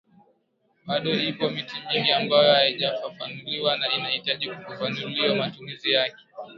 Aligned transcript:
Bado 0.87 1.11
ipo 1.29 1.49
miti 1.49 1.75
mingi 1.87 2.11
ambayo 2.11 2.53
haijafafanuliwa 2.53 3.77
na 3.77 3.93
inahitaji 3.93 4.49
kufafanuliwa 4.49 5.35
matumizi 5.35 5.91
yake 5.91 6.23